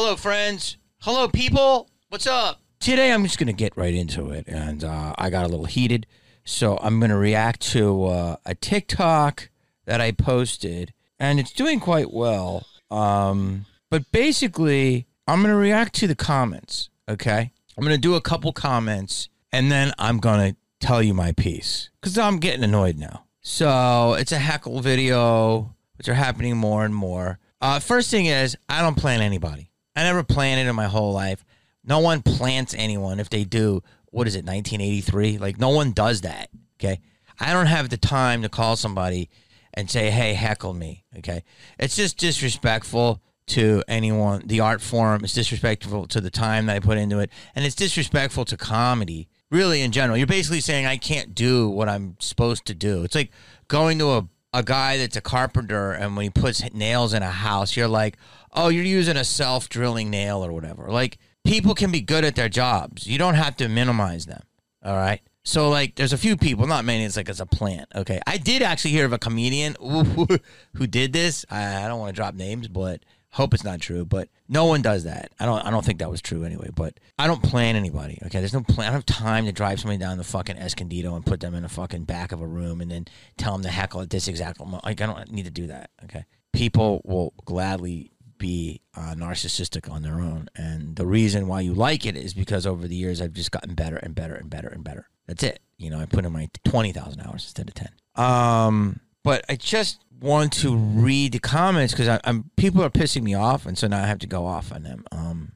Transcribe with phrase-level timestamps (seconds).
[0.00, 0.76] Hello, friends.
[1.00, 1.90] Hello, people.
[2.08, 2.60] What's up?
[2.78, 4.46] Today, I'm just going to get right into it.
[4.46, 6.06] And uh, I got a little heated.
[6.44, 9.50] So I'm going to react to uh, a TikTok
[9.86, 10.94] that I posted.
[11.18, 12.64] And it's doing quite well.
[12.92, 16.90] Um, but basically, I'm going to react to the comments.
[17.08, 17.50] Okay.
[17.76, 19.28] I'm going to do a couple comments.
[19.50, 23.24] And then I'm going to tell you my piece because I'm getting annoyed now.
[23.40, 27.40] So it's a heckle video, which are happening more and more.
[27.60, 29.67] Uh, first thing is, I don't plan anybody.
[29.98, 31.44] I never planted in my whole life.
[31.82, 33.18] No one plants anyone.
[33.18, 35.38] If they do, what is it, 1983?
[35.38, 36.50] Like, no one does that.
[36.78, 37.00] Okay.
[37.40, 39.28] I don't have the time to call somebody
[39.74, 41.04] and say, hey, heckle me.
[41.18, 41.42] Okay.
[41.80, 45.24] It's just disrespectful to anyone, the art form.
[45.24, 47.30] It's disrespectful to the time that I put into it.
[47.56, 50.16] And it's disrespectful to comedy, really, in general.
[50.16, 53.02] You're basically saying I can't do what I'm supposed to do.
[53.02, 53.32] It's like
[53.66, 57.30] going to a a guy that's a carpenter and when he puts nails in a
[57.30, 58.16] house, you're like,
[58.52, 60.88] oh, you're using a self drilling nail or whatever.
[60.88, 63.06] Like, people can be good at their jobs.
[63.06, 64.42] You don't have to minimize them.
[64.84, 65.20] All right.
[65.44, 67.88] So, like, there's a few people, not many, it's like it's a plant.
[67.94, 68.20] Okay.
[68.26, 71.46] I did actually hear of a comedian who did this.
[71.48, 74.04] I, I don't want to drop names, but hope it's not true.
[74.04, 75.32] But no one does that.
[75.38, 76.70] I don't I don't think that was true anyway.
[76.74, 78.18] But I don't plan anybody.
[78.26, 78.38] Okay.
[78.38, 78.88] There's no plan.
[78.88, 81.62] I don't have time to drive somebody down the fucking Escondido and put them in
[81.62, 83.06] the fucking back of a room and then
[83.36, 84.84] tell them to heckle at this exact moment.
[84.84, 85.90] Like, I don't need to do that.
[86.04, 86.24] Okay.
[86.52, 90.48] People will gladly be uh, narcissistic on their own.
[90.56, 93.74] And the reason why you like it is because over the years I've just gotten
[93.74, 95.08] better and better and better and better.
[95.26, 95.60] That's it.
[95.76, 97.88] You know, I put in my 20,000 hours instead of 10.
[98.14, 103.34] Um, but I just want to read the comments because I'm people are pissing me
[103.34, 105.04] off, and so now I have to go off on them.
[105.12, 105.52] Um,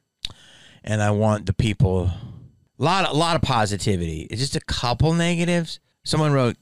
[0.83, 4.27] and I want the people a lot, a lot of positivity.
[4.29, 5.79] It's just a couple negatives.
[6.03, 6.55] Someone wrote,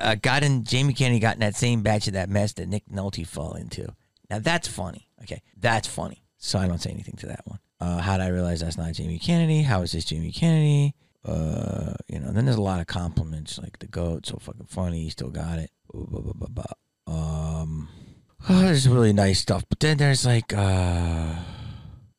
[0.00, 2.88] uh, "Got in Jamie Kennedy got in that same batch of that mess that Nick
[2.88, 3.94] Nolte fell into."
[4.28, 5.08] Now that's funny.
[5.22, 6.24] Okay, that's funny.
[6.38, 7.60] So I don't say anything to that one.
[7.78, 9.62] Uh, how did I realize that's not Jamie Kennedy?
[9.62, 10.96] How is this Jamie Kennedy?
[11.28, 15.02] Uh, you know, then there's a lot of compliments like the goat, so fucking funny.
[15.02, 15.70] He still got it.
[17.06, 17.88] Um,
[18.48, 21.34] oh, there's really nice stuff, but then there's like, uh,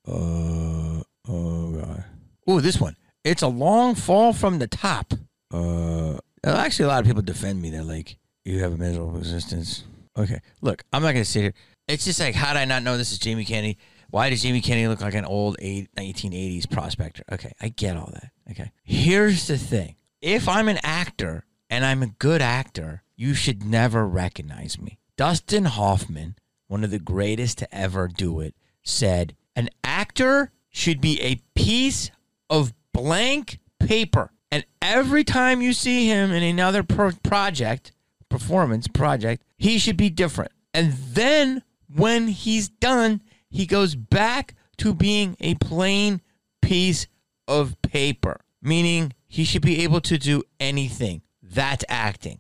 [0.08, 2.04] uh, oh god,
[2.46, 2.96] oh this one.
[3.24, 5.14] It's a long fall from the top.
[5.52, 7.72] Uh, actually, a lot of people defend me.
[7.72, 9.86] They're like, you have a miserable existence.
[10.18, 11.54] Okay, look, I'm not gonna sit here.
[11.88, 13.80] It's just like, how did I not know this is Jamie Kennedy?
[14.12, 17.24] Why does Jamie Kennedy look like an old 1980s prospector?
[17.32, 18.32] Okay, I get all that.
[18.52, 18.72] Okay.
[18.84, 24.08] Here's the thing if I'm an actor and I'm a good actor, you should never
[24.08, 24.98] recognize me.
[25.18, 26.36] Dustin Hoffman,
[26.68, 32.10] one of the greatest to ever do it, said, An actor should be a piece
[32.50, 34.32] of blank paper.
[34.52, 37.92] And every time you see him in another pro- project,
[38.30, 40.52] performance project, he should be different.
[40.74, 46.22] And then when he's done, he goes back to being a plain
[46.62, 47.08] piece
[47.48, 51.22] of paper, meaning he should be able to do anything.
[51.42, 52.40] That's acting.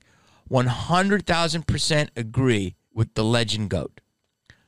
[0.49, 4.01] 100,000% agree with the legend GOAT.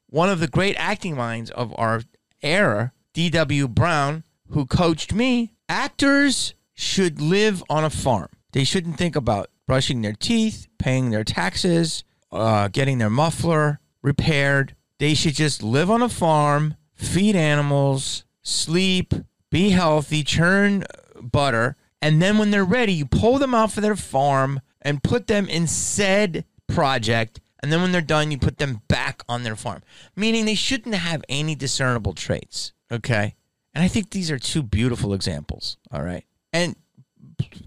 [0.08, 2.02] One of the great acting minds of our
[2.42, 3.68] era, D.W.
[3.68, 8.30] Brown, who coached me, actors should live on a farm.
[8.52, 14.76] They shouldn't think about brushing their teeth, paying their taxes, uh, getting their muffler repaired.
[15.02, 19.16] They should just live on a farm, feed animals, sleep,
[19.50, 20.84] be healthy, churn
[21.20, 25.26] butter, and then when they're ready, you pull them out for their farm and put
[25.26, 27.40] them in said project.
[27.64, 29.82] And then when they're done, you put them back on their farm,
[30.16, 32.72] meaning they shouldn't have any discernible traits.
[32.92, 33.34] Okay.
[33.74, 35.78] And I think these are two beautiful examples.
[35.92, 36.26] All right.
[36.54, 36.76] And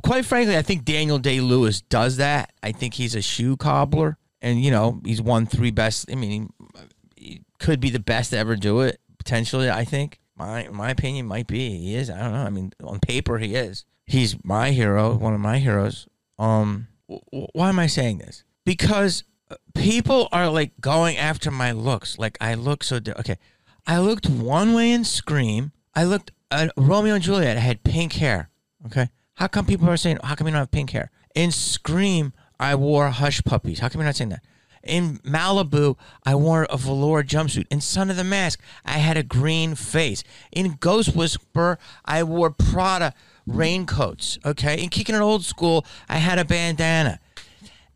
[0.05, 2.53] quite frankly, I think Daniel Day Lewis does that.
[2.63, 4.19] I think he's a shoe cobbler.
[4.41, 6.11] And, you know, he's won three best.
[6.13, 6.53] I mean,
[7.65, 10.21] could be the best to ever do it, potentially, I think.
[10.37, 12.11] My, my opinion might be he is.
[12.11, 12.45] I don't know.
[12.45, 13.87] I mean, on paper, he is.
[14.05, 16.07] He's my hero, one of my heroes.
[16.39, 18.45] Um, why am I saying this?
[18.67, 22.19] Because uh, people are like going after my looks.
[22.19, 23.39] Like I look so okay.
[23.87, 25.73] I looked one way in Scream.
[25.95, 27.57] I looked at Romeo and Juliet.
[27.57, 28.51] I had pink hair.
[28.87, 29.09] Okay.
[29.35, 31.11] How come people are saying, how come you don't have pink hair?
[31.35, 33.79] In Scream, I wore hush puppies.
[33.79, 34.45] How come you're not saying that?
[34.85, 37.67] In Malibu, I wore a velour jumpsuit.
[37.71, 40.23] In Son of the Mask, I had a green face.
[40.53, 43.15] In Ghost Whisperer, I wore Prada
[43.47, 44.39] raincoats.
[44.45, 44.83] Okay.
[44.83, 47.21] In Kicking It Old School, I had a bandana.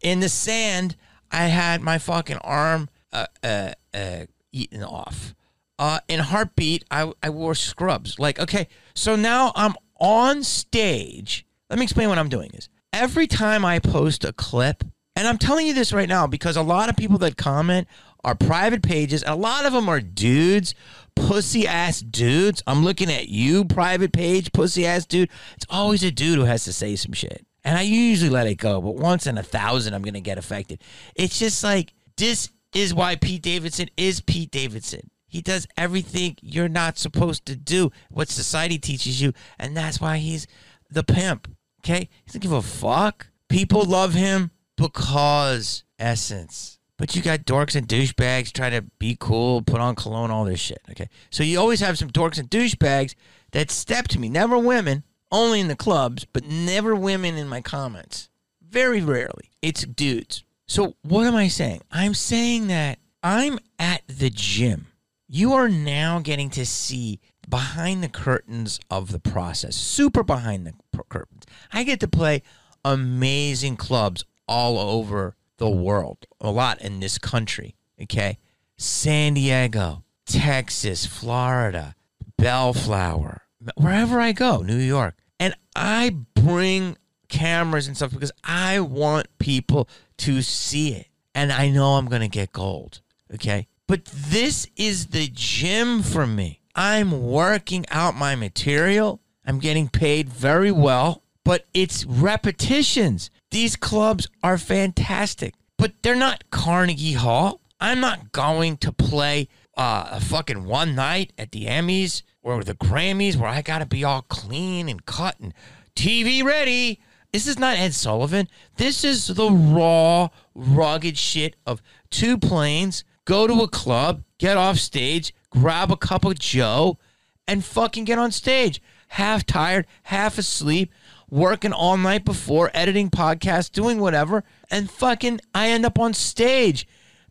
[0.00, 0.96] In the sand,
[1.30, 5.34] I had my fucking arm uh, uh, uh, eaten off.
[5.78, 8.18] Uh, in Heartbeat, I, I wore scrubs.
[8.18, 11.46] Like, okay, so now I'm on stage.
[11.70, 14.84] Let me explain what I'm doing is every time I post a clip,
[15.18, 17.88] and I'm telling you this right now because a lot of people that comment
[18.24, 20.74] are private pages, and a lot of them are dudes
[21.18, 22.62] pussy ass dudes.
[22.66, 25.30] I'm looking at you, private page, pussy ass dude.
[25.56, 27.44] It's always a dude who has to say some shit.
[27.64, 30.38] And I usually let it go, but once in a thousand, I'm going to get
[30.38, 30.80] affected.
[31.14, 35.10] It's just like, this is why Pete Davidson is Pete Davidson.
[35.26, 39.32] He does everything you're not supposed to do, what society teaches you.
[39.58, 40.46] And that's why he's
[40.88, 41.48] the pimp.
[41.80, 42.08] Okay?
[42.10, 43.26] He doesn't give a fuck.
[43.48, 46.78] People love him because essence.
[46.96, 50.60] But you got dorks and douchebags trying to be cool, put on cologne, all this
[50.60, 50.80] shit.
[50.90, 51.08] Okay.
[51.30, 53.14] So you always have some dorks and douchebags
[53.52, 54.28] that step to me.
[54.28, 58.30] Never women, only in the clubs, but never women in my comments.
[58.66, 59.50] Very rarely.
[59.62, 60.44] It's dudes.
[60.66, 61.82] So what am I saying?
[61.90, 64.86] I'm saying that I'm at the gym.
[65.28, 70.74] You are now getting to see behind the curtains of the process, super behind the
[71.08, 71.44] curtains.
[71.72, 72.42] I get to play
[72.84, 77.76] amazing clubs all over the world, a lot in this country.
[78.02, 78.38] Okay.
[78.76, 81.94] San Diego, Texas, Florida,
[82.36, 83.42] Bellflower,
[83.76, 85.16] wherever I go, New York.
[85.40, 86.96] And I bring
[87.28, 91.08] cameras and stuff because I want people to see it.
[91.34, 93.00] And I know I'm going to get gold.
[93.34, 93.66] Okay.
[93.86, 96.60] But this is the gym for me.
[96.74, 99.20] I'm working out my material.
[99.44, 103.30] I'm getting paid very well, but it's repetitions.
[103.50, 107.60] These clubs are fantastic, but they're not Carnegie Hall.
[107.80, 112.74] I'm not going to play uh, a fucking one night at the Emmys or the
[112.74, 115.54] Grammys where I got to be all clean and cut and
[115.94, 117.00] TV ready.
[117.32, 118.48] This is not Ed Sullivan.
[118.76, 124.78] This is the raw, rugged shit of two planes, go to a club, get off
[124.78, 126.98] stage, grab a cup of Joe,
[127.46, 128.82] and fucking get on stage.
[129.08, 130.92] Half tired, half asleep,
[131.30, 136.86] working all night before, editing podcasts, doing whatever, and fucking I end up on stage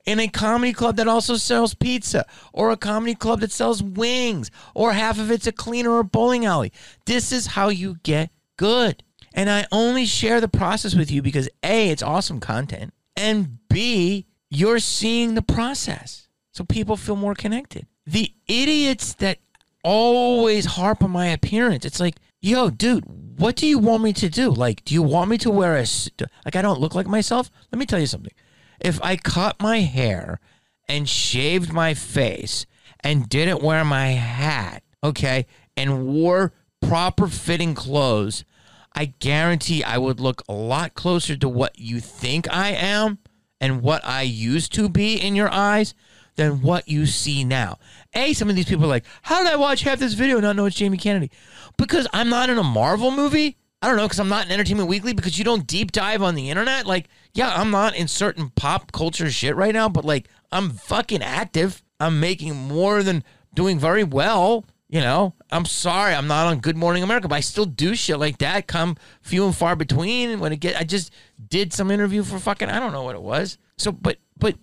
[0.05, 4.49] in a comedy club that also sells pizza, or a comedy club that sells wings,
[4.73, 6.71] or half of it's a cleaner or bowling alley.
[7.05, 9.03] This is how you get good.
[9.33, 14.25] And I only share the process with you because A, it's awesome content, and B,
[14.49, 16.27] you're seeing the process.
[16.53, 17.85] So people feel more connected.
[18.07, 19.39] The idiots that
[19.83, 23.05] always harp on my appearance, it's like, yo, dude,
[23.37, 24.49] what do you want me to do?
[24.49, 25.85] Like, do you want me to wear a
[26.45, 27.51] like I don't look like myself?
[27.71, 28.33] Let me tell you something.
[28.79, 30.39] If I cut my hair
[30.87, 32.65] and shaved my face
[33.01, 35.45] and didn't wear my hat, okay,
[35.75, 38.43] and wore proper fitting clothes,
[38.95, 43.19] I guarantee I would look a lot closer to what you think I am
[43.59, 45.93] and what I used to be in your eyes
[46.37, 47.77] than what you see now.
[48.13, 50.43] A, some of these people are like, how did I watch half this video and
[50.43, 51.29] not know it's Jamie Kennedy?
[51.77, 53.57] Because I'm not in a Marvel movie.
[53.81, 56.33] I don't know, because I'm not in Entertainment Weekly, because you don't deep dive on
[56.33, 56.87] the internet.
[56.87, 61.21] Like, yeah, I'm not in certain pop culture shit right now, but like, I'm fucking
[61.21, 61.83] active.
[61.99, 63.23] I'm making more than
[63.53, 64.65] doing very well.
[64.89, 68.19] You know, I'm sorry, I'm not on Good Morning America, but I still do shit
[68.19, 68.67] like that.
[68.67, 70.39] Come few and far between.
[70.39, 71.13] When it get, I just
[71.49, 73.57] did some interview for fucking, I don't know what it was.
[73.77, 74.55] So, but, but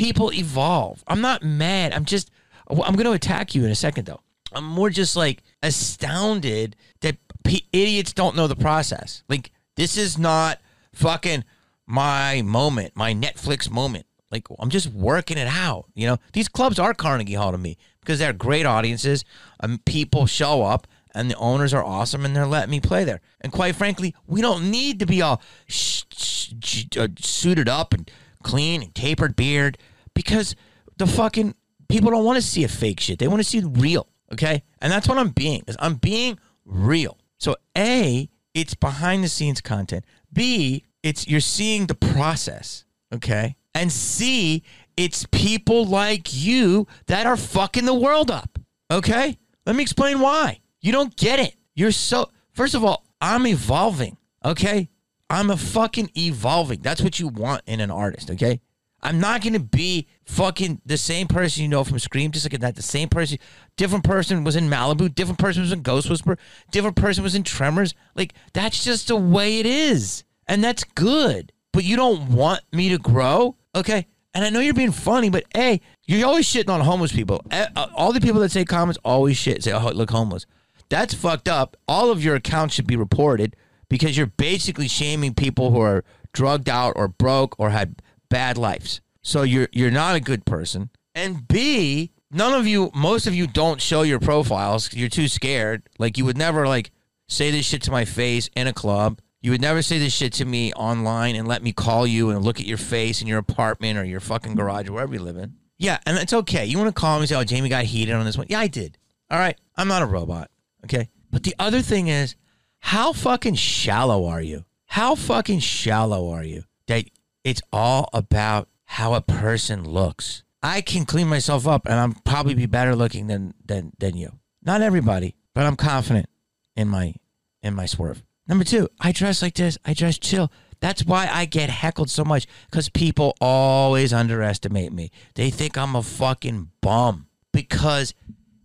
[0.00, 1.04] people evolve.
[1.06, 1.92] I'm not mad.
[1.92, 2.30] I'm just,
[2.68, 4.20] I'm going to attack you in a second though.
[4.52, 9.22] I'm more just like astounded that p- idiots don't know the process.
[9.28, 10.58] Like, this is not
[10.94, 11.44] fucking
[11.86, 14.06] my moment, my Netflix moment.
[14.30, 15.84] Like, I'm just working it out.
[15.94, 19.24] You know, these clubs are Carnegie Hall to me because they're great audiences.
[19.62, 23.20] and people show up and the owners are awesome and they're letting me play there.
[23.42, 27.92] And quite frankly, we don't need to be all sh- sh- sh- uh, suited up
[27.92, 28.10] and
[28.42, 29.76] clean and tapered beard
[30.22, 30.54] because
[30.98, 31.54] the fucking
[31.88, 33.18] people don't want to see a fake shit.
[33.18, 34.06] They want to see real.
[34.32, 34.62] Okay.
[34.80, 37.18] And that's what I'm being is I'm being real.
[37.38, 40.04] So A, it's behind the scenes content.
[40.32, 42.84] B, it's you're seeing the process.
[43.12, 43.56] Okay.
[43.74, 44.62] And C,
[44.96, 48.58] it's people like you that are fucking the world up.
[48.90, 49.38] Okay?
[49.66, 50.60] Let me explain why.
[50.80, 51.54] You don't get it.
[51.74, 54.16] You're so, first of all, I'm evolving.
[54.44, 54.90] Okay?
[55.28, 56.80] I'm a fucking evolving.
[56.82, 58.30] That's what you want in an artist.
[58.30, 58.60] Okay?
[59.02, 62.76] I'm not to be fucking the same person you know from Scream, just like that.
[62.76, 63.38] The same person,
[63.76, 66.38] different person was in Malibu, different person was in Ghost Whisperer,
[66.70, 67.94] different person was in Tremors.
[68.14, 70.24] Like, that's just the way it is.
[70.46, 71.52] And that's good.
[71.72, 73.56] But you don't want me to grow?
[73.74, 74.06] Okay.
[74.34, 77.44] And I know you're being funny, but hey, you're always shitting on homeless people.
[77.50, 80.46] Uh, all the people that say comments always shit, say, oh, look homeless.
[80.88, 81.76] That's fucked up.
[81.88, 83.56] All of your accounts should be reported
[83.88, 89.02] because you're basically shaming people who are drugged out or broke or had bad lives.
[89.22, 90.88] So you're you're not a good person.
[91.14, 94.94] And B, none of you, most of you don't show your profiles.
[94.94, 95.82] You're too scared.
[95.98, 96.90] Like you would never like
[97.28, 99.20] say this shit to my face in a club.
[99.42, 102.42] You would never say this shit to me online and let me call you and
[102.42, 105.36] look at your face in your apartment or your fucking garage or wherever you live
[105.36, 105.56] in.
[105.78, 106.66] Yeah, and it's okay.
[106.66, 108.46] You want to call me and say, oh, Jamie got heated on this one.
[108.50, 108.98] Yeah, I did.
[109.30, 109.58] All right.
[109.76, 110.50] I'm not a robot.
[110.84, 111.08] Okay.
[111.30, 112.36] But the other thing is,
[112.80, 114.66] how fucking shallow are you?
[114.84, 117.04] How fucking shallow are you that
[117.44, 120.42] it's all about how a person looks?
[120.62, 124.32] I can clean myself up and I'm probably be better looking than than than you.
[124.62, 126.28] Not everybody, but I'm confident
[126.76, 127.14] in my
[127.62, 128.22] in my swerve.
[128.46, 129.78] Number two, I dress like this.
[129.84, 130.50] I dress chill.
[130.80, 135.10] That's why I get heckled so much because people always underestimate me.
[135.34, 138.14] They think I'm a fucking bum because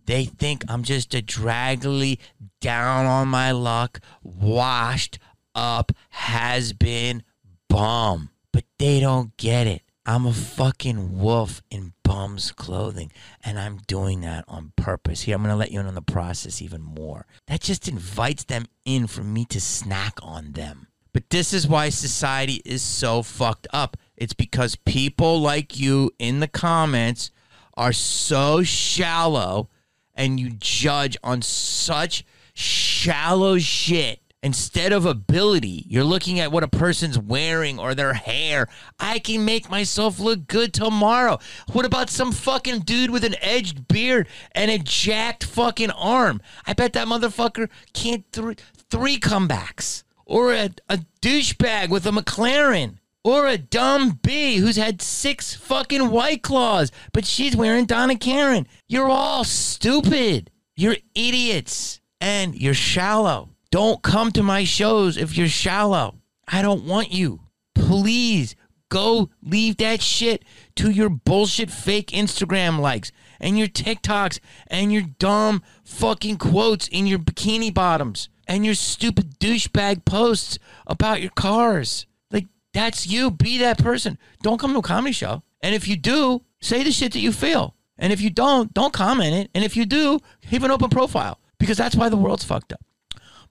[0.06, 2.18] they think I'm just a draggly,
[2.60, 5.18] down on my luck, washed
[5.54, 7.22] up, has been
[7.68, 8.30] bum.
[8.78, 9.82] They don't get it.
[10.04, 13.10] I'm a fucking wolf in bum's clothing,
[13.42, 15.22] and I'm doing that on purpose.
[15.22, 17.26] Here, I'm to let you in on the process even more.
[17.48, 20.86] That just invites them in for me to snack on them.
[21.12, 23.96] But this is why society is so fucked up.
[24.16, 27.30] It's because people like you in the comments
[27.74, 29.70] are so shallow
[30.14, 36.68] and you judge on such shallow shit instead of ability, you're looking at what a
[36.68, 38.68] person's wearing or their hair.
[39.00, 41.40] I can make myself look good tomorrow.
[41.72, 46.40] What about some fucking dude with an edged beard and a jacked fucking arm?
[46.64, 50.04] I bet that motherfucker can't th- three comebacks.
[50.24, 52.98] Or a, a douchebag with a McLaren.
[53.24, 58.68] Or a dumb bee who's had six fucking white claws, but she's wearing Donna Karan.
[58.86, 60.52] You're all stupid.
[60.76, 62.00] You're idiots.
[62.20, 63.55] And you're shallow.
[63.70, 66.16] Don't come to my shows if you're shallow.
[66.46, 67.40] I don't want you.
[67.74, 68.54] Please
[68.88, 70.44] go leave that shit
[70.76, 77.06] to your bullshit fake Instagram likes and your TikToks and your dumb fucking quotes in
[77.06, 82.06] your bikini bottoms and your stupid douchebag posts about your cars.
[82.30, 83.32] Like, that's you.
[83.32, 84.16] Be that person.
[84.42, 85.42] Don't come to a comedy show.
[85.60, 87.74] And if you do, say the shit that you feel.
[87.98, 89.50] And if you don't, don't comment it.
[89.54, 92.80] And if you do, have an open profile because that's why the world's fucked up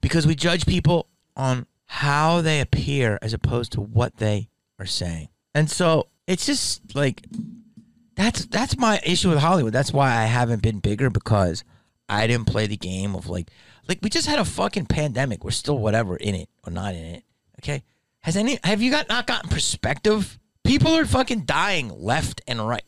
[0.00, 4.48] because we judge people on how they appear as opposed to what they
[4.78, 5.28] are saying.
[5.54, 7.24] And so it's just like
[8.16, 9.72] that's that's my issue with Hollywood.
[9.72, 11.64] That's why I haven't been bigger because
[12.08, 13.50] I didn't play the game of like
[13.88, 15.44] like we just had a fucking pandemic.
[15.44, 17.24] We're still whatever in it or not in it.
[17.60, 17.82] Okay?
[18.20, 20.38] Has any have you got not gotten perspective?
[20.64, 22.82] People are fucking dying left and right.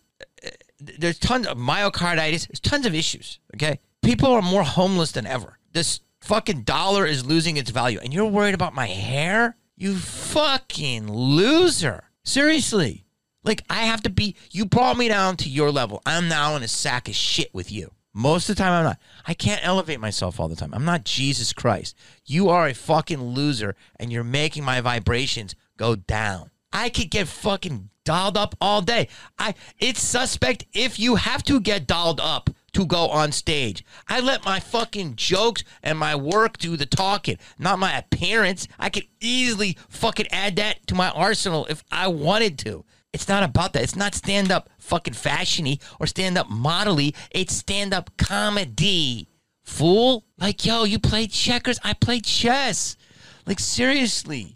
[0.80, 2.48] There's tons of myocarditis.
[2.48, 3.38] There's tons of issues.
[3.54, 3.80] Okay?
[4.02, 5.58] People are more homeless than ever.
[5.72, 9.56] This fucking dollar is losing its value and you're worried about my hair?
[9.76, 12.04] You fucking loser.
[12.25, 13.04] Seriously.
[13.44, 16.02] Like, I have to be, you brought me down to your level.
[16.04, 17.92] I'm now in a sack of shit with you.
[18.12, 18.98] Most of the time, I'm not.
[19.26, 20.75] I can't elevate myself all the time.
[20.75, 21.96] I'm not Jesus Christ.
[22.26, 26.50] You are a fucking loser and you're making my vibrations go down.
[26.72, 29.08] I could get fucking dolled up all day.
[29.38, 33.85] I it's suspect if you have to get dolled up to go on stage.
[34.06, 38.68] I let my fucking jokes and my work do the talking, not my appearance.
[38.78, 42.85] I could easily fucking add that to my arsenal if I wanted to.
[43.12, 43.82] It's not about that.
[43.82, 47.16] It's not stand up fucking fashiony or stand up modelly.
[47.32, 49.28] It's stand up comedy.
[49.64, 50.25] Fool.
[50.38, 51.80] Like, yo, you played checkers.
[51.82, 52.97] I played chess.
[53.44, 54.54] Like, seriously.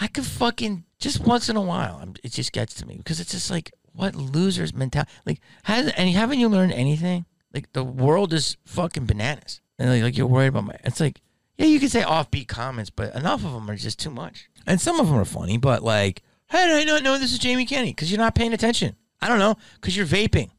[0.00, 2.02] I could fucking just once in a while.
[2.24, 5.12] It just gets to me because it's just like, what losers mentality?
[5.24, 7.24] Like, has and haven't you learned anything?
[7.54, 10.76] Like the world is fucking bananas, and like, like you're worried about my.
[10.84, 11.20] It's like
[11.58, 14.48] yeah, you can say offbeat comments, but enough of them are just too much.
[14.66, 17.38] And some of them are funny, but like, how did I not know this is
[17.38, 17.92] Jamie Kennedy?
[17.92, 18.96] Because you're not paying attention.
[19.20, 20.50] I don't know, because you're vaping.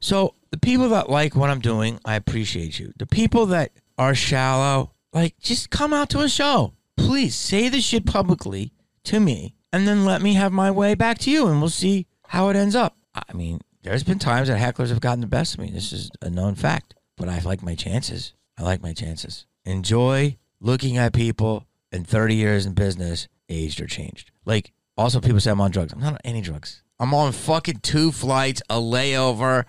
[0.00, 2.92] So the people that like what I'm doing, I appreciate you.
[2.98, 6.74] The people that are shallow, like, just come out to a show.
[6.96, 8.72] Please say the shit publicly
[9.04, 12.06] to me, and then let me have my way back to you, and we'll see
[12.26, 12.96] how it ends up.
[13.14, 15.70] I mean, there's been times that hecklers have gotten the best of me.
[15.70, 16.94] This is a known fact.
[17.16, 18.32] But I like my chances.
[18.56, 19.46] I like my chances.
[19.64, 24.30] Enjoy looking at people in 30 years in business, aged or changed.
[24.44, 25.92] Like, also, people say I'm on drugs.
[25.92, 26.82] I'm not on any drugs.
[26.98, 29.64] I'm on fucking two flights, a layover,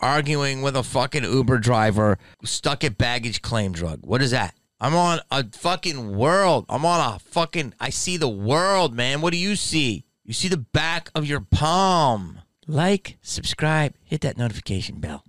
[0.00, 4.00] arguing with a fucking Uber driver stuck at baggage claim drug.
[4.02, 4.54] What is that?
[4.80, 6.66] I'm on a fucking world.
[6.68, 7.74] I'm on a fucking.
[7.80, 9.22] I see the world, man.
[9.22, 10.04] What do you see?
[10.24, 15.24] You see the back of your palm like, subscribe, hit that notification bell.